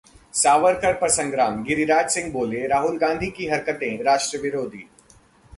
सावरकर 0.33 0.93
पर 0.93 1.09
संग्राम: 1.09 1.61
गिरिराज 1.63 2.09
सिंह 2.09 2.31
बोले- 2.31 2.67
राहुल 2.69 2.97
गांधी 2.97 3.29
की 3.29 3.47
हरकतें 3.47 4.03
राष्ट्र 4.03 4.37
विरोधी 4.37 4.87